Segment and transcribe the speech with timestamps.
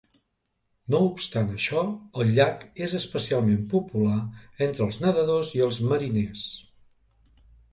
[0.93, 1.83] No obstant això,
[2.23, 4.17] el llac és especialment popular
[4.69, 6.49] entre els nedadors i els mariners.